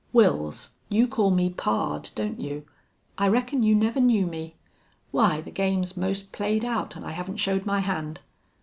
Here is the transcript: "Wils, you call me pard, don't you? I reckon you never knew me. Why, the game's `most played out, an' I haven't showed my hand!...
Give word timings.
"Wils, 0.15 0.69
you 0.89 1.07
call 1.07 1.29
me 1.29 1.51
pard, 1.51 2.09
don't 2.15 2.39
you? 2.39 2.65
I 3.19 3.27
reckon 3.27 3.61
you 3.61 3.75
never 3.75 3.99
knew 3.99 4.25
me. 4.25 4.55
Why, 5.11 5.41
the 5.41 5.51
game's 5.51 5.93
`most 5.93 6.31
played 6.31 6.65
out, 6.65 6.97
an' 6.97 7.03
I 7.03 7.11
haven't 7.11 7.37
showed 7.37 7.67
my 7.67 7.81
hand!... 7.81 8.19